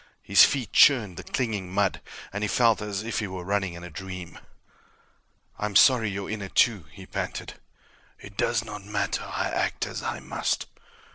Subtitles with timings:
[0.23, 2.01] His feet churned the clinging mud,
[2.33, 4.39] and he felt as if he were running in a dream.
[5.59, 7.59] "I'm sorry you're in it, too," he panted.
[8.19, 9.21] "It does not matter.
[9.23, 10.65] I act as I must."